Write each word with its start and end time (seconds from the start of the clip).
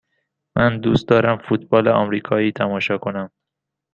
من 0.57 0.79
دوست 0.79 1.07
دارم 1.07 1.37
فوتبال 1.37 1.87
آمریکایی 1.87 2.51
تماشا 2.51 2.97
کنم. 2.97 3.31